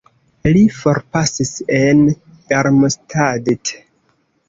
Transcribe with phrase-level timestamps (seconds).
[0.55, 1.53] Li forpasis
[1.83, 3.79] en Darmstadt.